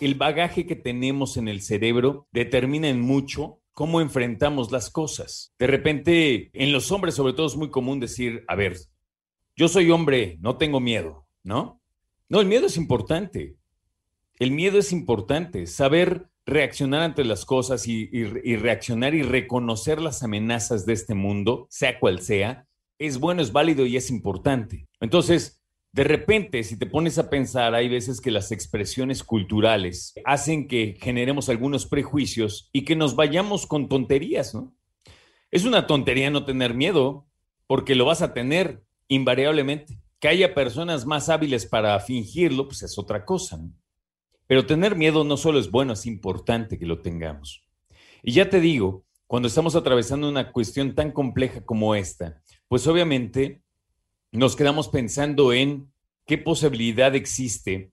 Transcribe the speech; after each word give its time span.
El 0.00 0.14
bagaje 0.14 0.66
que 0.66 0.76
tenemos 0.76 1.36
en 1.36 1.48
el 1.48 1.60
cerebro 1.60 2.28
determina 2.32 2.88
en 2.88 3.00
mucho 3.00 3.60
cómo 3.72 4.00
enfrentamos 4.00 4.72
las 4.72 4.90
cosas. 4.90 5.54
De 5.58 5.66
repente, 5.66 6.50
en 6.52 6.72
los 6.72 6.90
hombres 6.92 7.14
sobre 7.14 7.32
todo 7.32 7.46
es 7.46 7.56
muy 7.56 7.70
común 7.70 8.00
decir, 8.00 8.44
a 8.48 8.54
ver, 8.54 8.76
yo 9.56 9.68
soy 9.68 9.90
hombre, 9.90 10.36
no 10.40 10.56
tengo 10.56 10.80
miedo, 10.80 11.26
¿no? 11.42 11.80
No, 12.28 12.40
el 12.40 12.46
miedo 12.46 12.66
es 12.66 12.76
importante. 12.76 13.56
El 14.38 14.52
miedo 14.52 14.78
es 14.78 14.92
importante. 14.92 15.66
Saber 15.66 16.28
reaccionar 16.46 17.02
ante 17.02 17.24
las 17.24 17.44
cosas 17.44 17.86
y, 17.86 18.06
reaccionar 18.56 19.14
y 19.14 19.22
reconocer 19.22 20.00
las 20.00 20.22
amenazas 20.22 20.86
de 20.86 20.94
este 20.94 21.14
mundo, 21.14 21.66
sea 21.70 21.98
cual 22.00 22.20
sea, 22.20 22.66
es 22.98 23.18
bueno, 23.18 23.42
es 23.42 23.52
válido 23.52 23.86
y 23.86 23.96
es 23.96 24.10
importante. 24.10 24.88
Entonces, 25.00 25.60
de 25.92 26.04
repente, 26.04 26.62
si 26.64 26.78
te 26.78 26.86
pones 26.86 27.18
a 27.18 27.30
pensar, 27.30 27.74
hay 27.74 27.88
veces 27.88 28.20
que 28.20 28.30
las 28.30 28.52
expresiones 28.52 29.24
culturales 29.24 30.14
hacen 30.24 30.68
que 30.68 30.96
generemos 31.00 31.48
algunos 31.48 31.86
prejuicios 31.86 32.68
y 32.72 32.84
que 32.84 32.94
nos 32.94 33.16
vayamos 33.16 33.66
con 33.66 33.88
tonterías, 33.88 34.54
¿no? 34.54 34.74
Es 35.50 35.64
una 35.64 35.86
tontería 35.86 36.30
no 36.30 36.44
tener 36.44 36.74
miedo, 36.74 37.26
porque 37.66 37.94
lo 37.94 38.04
vas 38.04 38.22
a 38.22 38.34
tener 38.34 38.82
invariablemente. 39.08 39.98
Que 40.20 40.28
haya 40.28 40.54
personas 40.54 41.06
más 41.06 41.28
hábiles 41.28 41.64
para 41.64 41.98
fingirlo, 42.00 42.66
pues 42.66 42.82
es 42.82 42.98
otra 42.98 43.24
cosa, 43.24 43.56
¿no? 43.56 43.72
Pero 44.46 44.66
tener 44.66 44.96
miedo 44.96 45.24
no 45.24 45.36
solo 45.36 45.58
es 45.58 45.70
bueno, 45.70 45.92
es 45.92 46.06
importante 46.06 46.78
que 46.78 46.86
lo 46.86 47.00
tengamos. 47.00 47.62
Y 48.22 48.32
ya 48.32 48.50
te 48.50 48.60
digo, 48.60 49.04
cuando 49.26 49.48
estamos 49.48 49.76
atravesando 49.76 50.28
una 50.28 50.52
cuestión 50.52 50.94
tan 50.94 51.12
compleja 51.12 51.64
como 51.64 51.94
esta, 51.94 52.40
pues 52.66 52.86
obviamente 52.86 53.62
nos 54.32 54.56
quedamos 54.56 54.88
pensando 54.88 55.52
en 55.52 55.90
qué 56.26 56.38
posibilidad 56.38 57.14
existe 57.14 57.92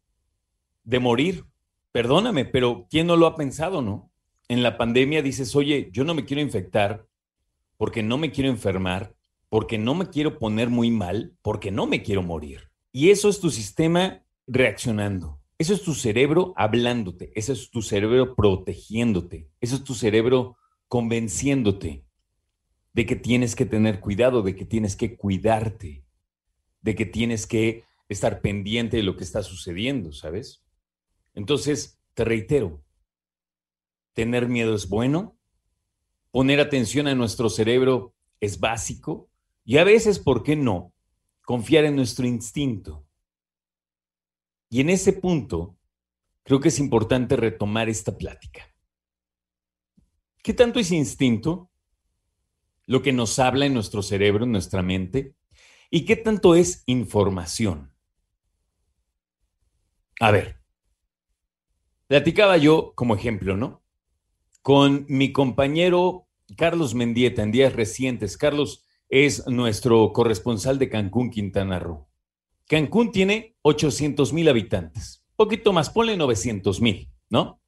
de 0.84 1.00
morir. 1.00 1.46
Perdóname, 1.92 2.46
pero 2.46 2.88
¿quién 2.90 3.08
no 3.08 3.16
lo 3.16 3.28
ha 3.28 3.36
pensado, 3.36 3.82
no? 3.82 4.12
En 4.48 4.62
la 4.62 4.78
pandemia 4.78 5.22
dices, 5.22 5.56
oye, 5.56 5.90
yo 5.92 6.04
no 6.04 6.14
me 6.14 6.26
quiero 6.26 6.42
infectar 6.42 7.08
porque 7.78 8.04
no 8.04 8.18
me 8.18 8.32
quiero 8.32 8.50
enfermar, 8.50 9.16
porque 9.50 9.78
no 9.78 9.96
me 9.96 10.10
quiero 10.10 10.38
poner 10.38 10.70
muy 10.70 10.92
mal, 10.92 11.34
porque 11.42 11.72
no 11.72 11.88
me 11.88 12.04
quiero 12.04 12.22
morir. 12.22 12.70
Y 12.92 13.10
eso 13.10 13.30
es 13.30 13.40
tu 13.40 13.50
sistema 13.50 14.24
reaccionando. 14.48 15.40
Eso 15.58 15.74
es 15.74 15.84
tu 15.84 15.94
cerebro 15.94 16.54
hablándote, 16.58 17.32
eso 17.36 17.54
es 17.54 17.72
tu 17.72 17.82
cerebro 17.82 18.36
protegiéndote, 18.36 19.48
eso 19.62 19.76
es 19.78 19.84
tu 19.86 19.94
cerebro 19.94 20.58
convenciéndote 20.90 22.04
de 22.94 23.06
que 23.06 23.16
tienes 23.16 23.56
que 23.56 23.66
tener 23.66 24.02
cuidado, 24.02 24.42
de 24.42 24.56
que 24.56 24.66
tienes 24.66 24.98
que 24.98 25.16
cuidarte, 25.16 26.05
de 26.86 26.94
que 26.94 27.08
tienes 27.08 27.48
que 27.48 27.84
estar 28.10 28.42
pendiente 28.42 28.98
de 28.98 29.04
lo 29.04 29.18
que 29.18 29.24
está 29.24 29.42
sucediendo, 29.42 30.12
¿sabes? 30.12 30.64
Entonces, 31.34 32.00
te 32.14 32.24
reitero, 32.24 32.86
tener 34.14 34.48
miedo 34.48 34.76
es 34.76 34.88
bueno, 34.88 35.36
poner 36.30 36.60
atención 36.60 37.08
a 37.08 37.16
nuestro 37.16 37.50
cerebro 37.50 38.14
es 38.40 38.60
básico 38.60 39.32
y 39.64 39.78
a 39.78 39.84
veces, 39.84 40.20
¿por 40.20 40.44
qué 40.44 40.56
no? 40.56 40.94
Confiar 41.42 41.86
en 41.86 41.96
nuestro 41.96 42.28
instinto. 42.28 43.08
Y 44.70 44.82
en 44.82 44.92
ese 44.92 45.12
punto, 45.12 45.76
creo 46.44 46.60
que 46.60 46.68
es 46.68 46.78
importante 46.78 47.36
retomar 47.36 47.90
esta 47.90 48.16
plática. 48.16 48.72
¿Qué 50.44 50.54
tanto 50.54 50.80
es 50.80 50.92
instinto? 50.92 51.72
Lo 52.86 53.02
que 53.02 53.12
nos 53.12 53.40
habla 53.40 53.66
en 53.66 53.74
nuestro 53.74 54.04
cerebro, 54.04 54.44
en 54.44 54.52
nuestra 54.52 54.84
mente. 54.84 55.34
¿Y 55.96 56.04
qué 56.04 56.18
tanto 56.18 56.56
es 56.56 56.84
información? 56.88 57.94
A 60.20 60.30
ver, 60.30 60.60
platicaba 62.08 62.58
yo 62.58 62.92
como 62.96 63.16
ejemplo, 63.16 63.56
¿no? 63.56 63.82
Con 64.62 65.06
mi 65.08 65.32
compañero 65.32 66.28
Carlos 66.58 66.96
Mendieta 66.96 67.44
en 67.44 67.54
días 67.54 67.72
recientes. 67.72 68.36
Carlos 68.36 68.84
es 69.08 69.48
nuestro 69.48 70.12
corresponsal 70.12 70.80
de 70.80 70.90
Cancún, 70.90 71.30
Quintana 71.30 71.80
Roo. 71.80 72.10
Cancún 72.68 73.14
tiene 73.14 73.56
800 73.62 74.34
mil 74.34 74.50
habitantes, 74.50 75.24
poquito 75.38 75.72
más, 75.72 75.90
ponle 75.90 76.18
900 76.18 76.82
mil, 76.82 77.10
¿no? 77.30 77.62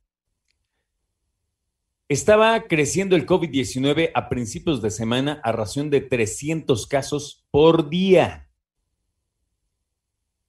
Estaba 2.10 2.68
creciendo 2.68 3.18
el 3.18 3.26
COVID-19 3.26 4.12
a 4.14 4.30
principios 4.30 4.82
de 4.82 4.92
semana 4.92 5.42
a 5.44 5.52
razón 5.52 5.90
de 5.90 6.00
300 6.00 6.88
casos 6.88 7.46
por 7.52 7.90
día. 7.90 8.50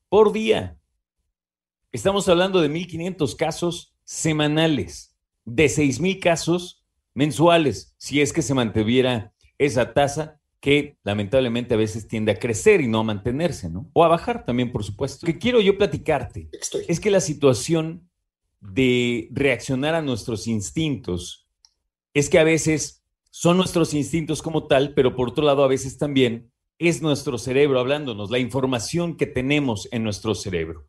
Por 0.09 0.33
día. 0.33 0.79
Estamos 1.91 2.29
hablando 2.29 2.61
de 2.61 2.71
1.500 2.71 3.35
casos 3.35 3.97
semanales, 4.05 5.17
de 5.45 5.67
6.000 5.67 6.21
casos 6.21 6.87
mensuales, 7.13 7.93
si 7.99 8.21
es 8.21 8.33
que 8.33 8.43
se 8.43 8.55
mantuviera 8.55 9.35
esa 9.59 9.93
tasa 9.93 10.41
que 10.61 10.97
lamentablemente 11.03 11.75
a 11.75 11.79
veces 11.79 12.07
tiende 12.07 12.31
a 12.31 12.39
crecer 12.39 12.81
y 12.81 12.87
no 12.87 13.01
a 13.01 13.05
mantenerse, 13.05 13.69
¿no? 13.69 13.91
O 13.95 14.05
a 14.05 14.09
bajar 14.09 14.45
también, 14.45 14.71
por 14.71 14.85
supuesto. 14.85 15.27
Lo 15.27 15.33
que 15.33 15.39
quiero 15.41 15.61
yo 15.61 15.77
platicarte 15.77 16.49
Estoy. 16.53 16.85
es 16.87 17.01
que 17.01 17.11
la 17.11 17.21
situación 17.21 18.09
de 18.61 19.29
reaccionar 19.33 19.97
a 19.97 20.03
nuestros 20.03 20.47
instintos 20.47 21.48
es 22.19 22.29
que 22.29 22.39
a 22.39 22.45
veces 22.45 23.05
son 23.31 23.57
nuestros 23.57 23.95
instintos 23.95 24.43
como 24.43 24.67
tal, 24.67 24.95
pero 24.95 25.15
por 25.15 25.29
otro 25.29 25.45
lado 25.45 25.63
a 25.63 25.69
veces 25.69 25.99
también 25.99 26.51
es 26.79 27.03
nuestro 27.03 27.39
cerebro 27.39 27.79
hablándonos, 27.79 28.31
la 28.31 28.39
información 28.39 29.17
que 29.17 29.27
tenemos 29.27 29.89
en 29.93 30.03
nuestro 30.03 30.35
cerebro. 30.35 30.89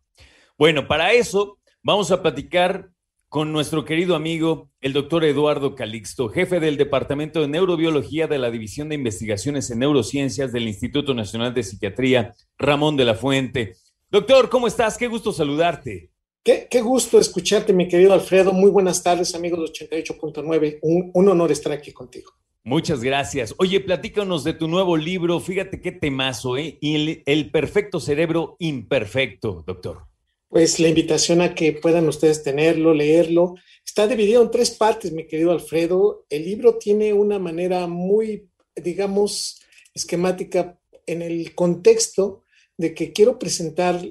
Bueno, 0.57 0.88
para 0.88 1.13
eso 1.13 1.59
vamos 1.84 2.12
a 2.12 2.22
platicar 2.22 2.89
con 3.28 3.51
nuestro 3.51 3.85
querido 3.85 4.16
amigo, 4.16 4.72
el 4.81 4.94
doctor 4.94 5.23
Eduardo 5.23 5.75
Calixto, 5.75 6.29
jefe 6.29 6.59
del 6.59 6.78
Departamento 6.78 7.41
de 7.41 7.47
Neurobiología 7.47 8.25
de 8.25 8.39
la 8.39 8.50
División 8.50 8.89
de 8.89 8.95
Investigaciones 8.95 9.69
en 9.69 9.79
Neurociencias 9.79 10.51
del 10.51 10.68
Instituto 10.68 11.13
Nacional 11.13 11.53
de 11.53 11.62
Psiquiatría, 11.62 12.34
Ramón 12.57 12.97
de 12.97 13.06
la 13.06 13.13
Fuente. 13.13 13.75
Doctor, 14.09 14.50
¿cómo 14.50 14.66
estás? 14.66 14.97
Qué 14.97 15.07
gusto 15.07 15.31
saludarte. 15.31 16.09
Qué, 16.44 16.67
qué 16.69 16.81
gusto 16.81 17.19
escucharte, 17.19 17.73
mi 17.73 17.88
querido 17.88 18.13
Alfredo. 18.13 18.53
Muy 18.53 18.72
buenas 18.72 19.03
tardes, 19.03 19.35
amigos 19.35 19.59
de 19.59 19.88
88.9. 19.88 20.79
Un, 20.81 21.11
un 21.13 21.29
honor 21.29 21.51
estar 21.51 21.72
aquí 21.73 21.91
contigo. 21.91 22.31
Muchas 22.63 23.03
gracias. 23.03 23.53
Oye, 23.57 23.79
platícanos 23.79 24.44
de 24.44 24.53
tu 24.53 24.67
nuevo 24.67 24.95
libro. 24.95 25.39
Fíjate 25.39 25.81
qué 25.81 25.91
temazo, 25.91 26.57
¿eh? 26.57 26.77
Y 26.81 26.95
el, 26.95 27.23
el 27.25 27.51
perfecto 27.51 28.00
cerebro 28.00 28.55
imperfecto, 28.59 29.63
doctor. 29.66 30.07
Pues 30.47 30.79
la 30.79 30.88
invitación 30.88 31.41
a 31.41 31.53
que 31.53 31.73
puedan 31.73 32.07
ustedes 32.07 32.41
tenerlo, 32.41 32.94
leerlo. 32.94 33.56
Está 33.85 34.07
dividido 34.07 34.41
en 34.41 34.51
tres 34.51 34.71
partes, 34.71 35.11
mi 35.11 35.27
querido 35.27 35.51
Alfredo. 35.51 36.25
El 36.29 36.45
libro 36.45 36.77
tiene 36.77 37.13
una 37.13 37.38
manera 37.38 37.85
muy, 37.88 38.50
digamos, 38.75 39.61
esquemática 39.94 40.80
en 41.06 41.21
el 41.21 41.53
contexto 41.53 42.44
de 42.77 42.94
que 42.94 43.12
quiero 43.13 43.38
presentar 43.38 44.01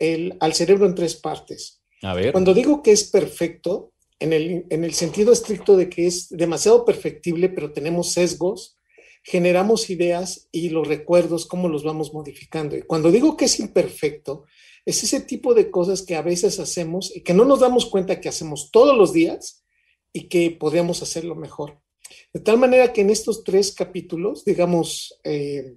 el, 0.00 0.36
al 0.40 0.54
cerebro 0.54 0.86
en 0.86 0.94
tres 0.94 1.16
partes. 1.16 1.82
A 2.02 2.14
ver. 2.14 2.32
Cuando 2.32 2.54
digo 2.54 2.82
que 2.82 2.92
es 2.92 3.04
perfecto, 3.04 3.92
en 4.18 4.32
el, 4.32 4.66
en 4.70 4.84
el 4.84 4.94
sentido 4.94 5.32
estricto 5.32 5.76
de 5.76 5.88
que 5.88 6.06
es 6.06 6.28
demasiado 6.30 6.84
perfectible, 6.84 7.48
pero 7.48 7.72
tenemos 7.72 8.12
sesgos, 8.12 8.78
generamos 9.22 9.90
ideas 9.90 10.48
y 10.52 10.70
los 10.70 10.86
recuerdos, 10.86 11.46
cómo 11.46 11.68
los 11.68 11.84
vamos 11.84 12.14
modificando. 12.14 12.76
Y 12.76 12.82
cuando 12.82 13.10
digo 13.10 13.36
que 13.36 13.46
es 13.46 13.58
imperfecto, 13.60 14.44
es 14.84 15.02
ese 15.02 15.20
tipo 15.20 15.52
de 15.52 15.70
cosas 15.70 16.02
que 16.02 16.14
a 16.14 16.22
veces 16.22 16.60
hacemos 16.60 17.14
y 17.14 17.22
que 17.22 17.34
no 17.34 17.44
nos 17.44 17.60
damos 17.60 17.86
cuenta 17.86 18.20
que 18.20 18.28
hacemos 18.28 18.70
todos 18.70 18.96
los 18.96 19.12
días 19.12 19.64
y 20.12 20.28
que 20.28 20.50
podríamos 20.52 21.02
hacerlo 21.02 21.34
mejor. 21.34 21.80
De 22.32 22.40
tal 22.40 22.56
manera 22.58 22.92
que 22.92 23.00
en 23.00 23.10
estos 23.10 23.42
tres 23.42 23.72
capítulos, 23.72 24.44
digamos, 24.44 25.18
eh, 25.24 25.74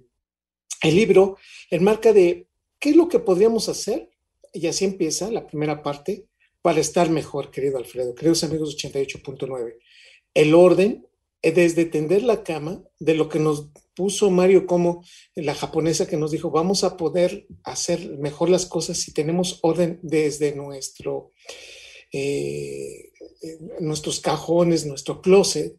el 0.82 0.94
libro 0.94 1.36
enmarca 1.70 2.12
de 2.12 2.46
qué 2.80 2.90
es 2.90 2.96
lo 2.96 3.08
que 3.08 3.20
podríamos 3.20 3.68
hacer, 3.68 4.10
y 4.52 4.66
así 4.66 4.84
empieza 4.84 5.30
la 5.30 5.46
primera 5.46 5.82
parte, 5.82 6.26
para 6.62 6.80
estar 6.80 7.08
mejor, 7.10 7.50
querido 7.50 7.78
Alfredo, 7.78 8.14
queridos 8.14 8.44
amigos 8.44 8.76
de 8.76 8.88
88.9. 8.90 9.76
El 10.34 10.54
orden, 10.54 11.06
eh, 11.42 11.52
desde 11.52 11.86
tender 11.86 12.22
la 12.22 12.42
cama, 12.42 12.82
de 12.98 13.14
lo 13.14 13.28
que 13.28 13.38
nos 13.38 13.70
puso 13.94 14.30
Mario 14.30 14.66
como 14.66 15.04
la 15.34 15.54
japonesa 15.54 16.06
que 16.06 16.16
nos 16.16 16.30
dijo, 16.30 16.50
vamos 16.50 16.84
a 16.84 16.96
poder 16.96 17.46
hacer 17.64 18.18
mejor 18.18 18.50
las 18.50 18.66
cosas 18.66 18.98
si 18.98 19.12
tenemos 19.12 19.58
orden 19.62 19.98
desde 20.02 20.54
nuestro, 20.54 21.32
eh, 22.12 23.12
nuestros 23.80 24.20
cajones, 24.20 24.86
nuestro 24.86 25.20
closet. 25.20 25.78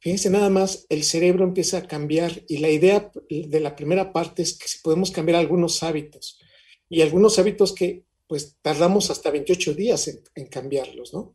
Fíjense 0.00 0.30
nada 0.30 0.48
más, 0.48 0.86
el 0.88 1.04
cerebro 1.04 1.44
empieza 1.44 1.78
a 1.78 1.86
cambiar 1.86 2.42
y 2.48 2.58
la 2.58 2.70
idea 2.70 3.12
de 3.28 3.60
la 3.60 3.76
primera 3.76 4.12
parte 4.14 4.40
es 4.42 4.56
que 4.56 4.66
si 4.66 4.78
podemos 4.78 5.10
cambiar 5.10 5.38
algunos 5.38 5.82
hábitos 5.82 6.40
y 6.88 7.02
algunos 7.02 7.38
hábitos 7.38 7.74
que 7.74 8.04
pues 8.26 8.56
tardamos 8.62 9.10
hasta 9.10 9.30
28 9.30 9.74
días 9.74 10.08
en, 10.34 10.46
cambiarlos, 10.46 11.12
¿no? 11.12 11.34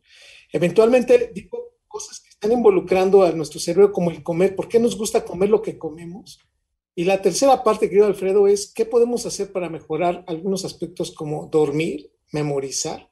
Eventualmente 0.52 1.30
digo 1.32 1.76
cosas 1.86 2.20
que 2.20 2.30
están 2.30 2.52
involucrando 2.52 3.22
a 3.22 3.30
nuestro 3.32 3.60
cerebro 3.60 3.92
como 3.92 4.10
el 4.10 4.22
comer, 4.22 4.56
¿por 4.56 4.68
qué 4.68 4.80
nos 4.80 4.96
gusta 4.96 5.24
comer 5.24 5.48
lo 5.48 5.62
que 5.62 5.78
comemos? 5.78 6.40
Y 6.94 7.04
la 7.04 7.22
tercera 7.22 7.62
parte, 7.62 7.88
querido 7.88 8.06
Alfredo, 8.06 8.48
es 8.48 8.72
qué 8.72 8.84
podemos 8.84 9.26
hacer 9.26 9.52
para 9.52 9.68
mejorar 9.68 10.24
algunos 10.26 10.64
aspectos 10.64 11.12
como 11.12 11.46
dormir, 11.46 12.10
memorizar, 12.32 13.10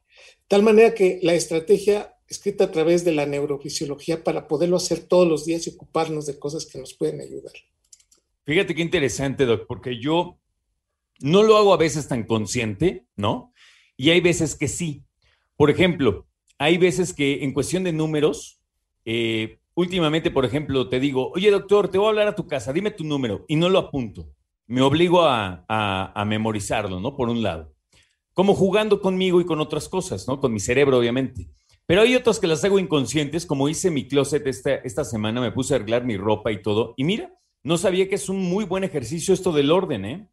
tal 0.48 0.62
manera 0.62 0.94
que 0.94 1.20
la 1.22 1.34
estrategia 1.34 2.13
escrita 2.28 2.64
a 2.64 2.70
través 2.70 3.04
de 3.04 3.12
la 3.12 3.26
neurofisiología 3.26 4.24
para 4.24 4.48
poderlo 4.48 4.76
hacer 4.76 5.00
todos 5.00 5.28
los 5.28 5.44
días 5.44 5.66
y 5.66 5.70
ocuparnos 5.70 6.26
de 6.26 6.38
cosas 6.38 6.66
que 6.66 6.78
nos 6.78 6.94
pueden 6.94 7.20
ayudar. 7.20 7.52
Fíjate 8.44 8.74
qué 8.74 8.82
interesante, 8.82 9.46
Doc, 9.46 9.66
porque 9.66 9.98
yo 9.98 10.38
no 11.20 11.42
lo 11.42 11.56
hago 11.56 11.72
a 11.72 11.78
veces 11.78 12.08
tan 12.08 12.24
consciente, 12.24 13.06
¿no? 13.16 13.52
Y 13.96 14.10
hay 14.10 14.20
veces 14.20 14.54
que 14.54 14.68
sí. 14.68 15.04
Por 15.56 15.70
ejemplo, 15.70 16.26
hay 16.58 16.78
veces 16.78 17.12
que 17.12 17.44
en 17.44 17.52
cuestión 17.52 17.84
de 17.84 17.92
números, 17.92 18.60
eh, 19.04 19.58
últimamente, 19.74 20.30
por 20.30 20.44
ejemplo, 20.44 20.88
te 20.88 21.00
digo, 21.00 21.30
oye 21.34 21.50
doctor, 21.50 21.88
te 21.88 21.98
voy 21.98 22.06
a 22.06 22.10
hablar 22.10 22.28
a 22.28 22.34
tu 22.34 22.46
casa, 22.46 22.72
dime 22.72 22.90
tu 22.90 23.04
número, 23.04 23.44
y 23.48 23.56
no 23.56 23.68
lo 23.68 23.78
apunto. 23.78 24.28
Me 24.66 24.80
obligo 24.80 25.22
a, 25.22 26.24
memorizarlo, 26.26 27.00
¿no? 27.00 27.16
Por 27.16 27.28
un 27.28 27.42
lado. 27.42 27.72
Como 28.32 28.54
jugando 28.54 29.00
conmigo 29.00 29.40
y 29.40 29.44
con 29.44 29.60
otras 29.60 29.88
cosas, 29.88 30.26
¿no? 30.26 30.40
Con 30.40 30.52
mi 30.52 30.60
cerebro, 30.60 30.98
obviamente. 30.98 31.48
Pero 31.86 32.00
hay 32.00 32.14
otras 32.14 32.40
que 32.40 32.46
las 32.46 32.64
hago 32.64 32.78
inconscientes, 32.78 33.44
como 33.44 33.68
hice 33.68 33.90
mi 33.90 34.08
closet 34.08 34.46
esta, 34.46 34.74
esta 34.76 35.04
semana, 35.04 35.40
me 35.40 35.52
puse 35.52 35.74
a 35.74 35.76
arreglar 35.76 36.04
mi 36.04 36.16
ropa 36.16 36.50
y 36.50 36.62
todo. 36.62 36.94
Y 36.96 37.04
mira, 37.04 37.38
no 37.62 37.76
sabía 37.76 38.08
que 38.08 38.14
es 38.14 38.28
un 38.28 38.38
muy 38.38 38.64
buen 38.64 38.84
ejercicio 38.84 39.34
esto 39.34 39.52
del 39.52 39.70
orden, 39.70 40.04
¿eh? 40.04 40.28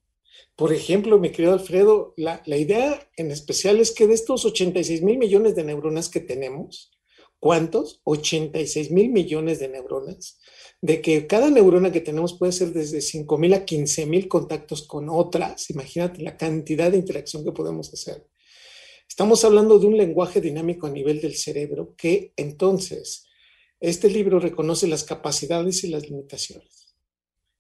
Por 0.56 0.74
ejemplo, 0.74 1.19
mi 1.19 1.31
querido 1.31 1.53
Alfredo, 1.53 2.13
la, 2.18 2.42
la 2.45 2.57
idea 2.57 3.09
en 3.18 3.31
especial 3.31 3.80
es 3.80 3.92
que 3.92 4.07
de 4.07 4.13
estos 4.13 4.45
86 4.45 5.01
mil 5.01 5.18
millones 5.18 5.56
de 5.56 5.63
neuronas 5.63 6.09
que 6.09 6.19
tenemos, 6.19 6.92
¿cuántos? 7.39 8.01
86 8.03 8.92
mil 8.92 9.09
millones 9.09 9.59
de 9.59 9.69
neuronas, 9.69 10.39
de 10.81 11.01
que 11.01 11.27
cada 11.27 11.50
neurona 11.50 11.92
que 11.92 12.01
tenemos 12.01 12.38
puede 12.38 12.51
ser 12.51 12.74
desde 12.74 13.01
5 13.01 13.38
mil 13.38 13.53
a 13.53 13.65
15 13.65 14.06
mil 14.06 14.27
contactos 14.27 14.88
con 14.88 15.09
otras. 15.09 15.69
Imagínate 15.69 16.21
la 16.21 16.38
cantidad 16.38 16.92
de 16.92 16.98
interacción 16.98 17.44
que 17.44 17.51
podemos 17.51 17.94
hacer. 17.94 18.25
Estamos 19.12 19.44
hablando 19.44 19.78
de 19.78 19.88
un 19.88 19.98
lenguaje 19.98 20.40
dinámico 20.40 20.88
a 20.88 20.90
nivel 20.90 21.19
del 21.19 21.36
cerebro 21.36 21.96
que 21.98 22.31
entonces 22.38 23.28
este 23.81 24.10
libro 24.10 24.40
reconoce 24.40 24.88
las 24.88 25.04
capacidades 25.04 25.84
y 25.84 25.90
las 25.90 26.10
limitaciones. 26.10 26.96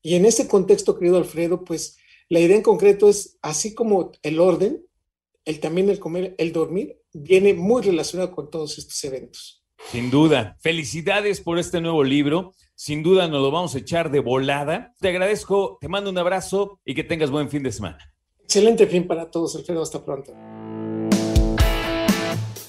Y 0.01 0.15
en 0.15 0.23
este 0.25 0.47
contexto, 0.47 0.97
querido 0.97 1.17
Alfredo, 1.17 1.65
pues 1.65 1.97
la 2.29 2.39
idea 2.39 2.55
en 2.55 2.61
concreto 2.61 3.09
es, 3.09 3.37
así 3.41 3.75
como 3.75 4.13
el 4.23 4.39
orden, 4.39 4.85
el 5.43 5.59
también 5.59 5.89
el 5.89 5.99
comer, 5.99 6.35
el 6.37 6.53
dormir, 6.53 7.01
viene 7.11 7.53
muy 7.53 7.81
relacionado 7.81 8.31
con 8.31 8.49
todos 8.49 8.77
estos 8.77 9.03
eventos. 9.03 9.65
Sin 9.91 10.09
duda. 10.09 10.55
Felicidades 10.61 11.41
por 11.41 11.59
este 11.59 11.81
nuevo 11.81 12.05
libro. 12.05 12.53
Sin 12.75 13.03
duda 13.03 13.27
nos 13.27 13.41
lo 13.41 13.51
vamos 13.51 13.75
a 13.75 13.79
echar 13.79 14.09
de 14.09 14.21
volada. 14.21 14.95
Te 15.01 15.09
agradezco, 15.09 15.79
te 15.81 15.89
mando 15.89 16.11
un 16.11 16.17
abrazo 16.17 16.79
y 16.85 16.95
que 16.95 17.03
tengas 17.03 17.29
buen 17.29 17.49
fin 17.49 17.61
de 17.61 17.73
semana. 17.73 17.97
Excelente 18.41 18.87
fin 18.87 19.05
para 19.05 19.29
todos, 19.29 19.57
Alfredo. 19.57 19.81
Hasta 19.81 20.05
pronto. 20.05 20.33